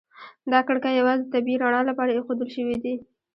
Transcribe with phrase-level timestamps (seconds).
[0.51, 2.93] دا کړکۍ یوازې د طبیعي رڼا لپاره ایښودل شوي دي.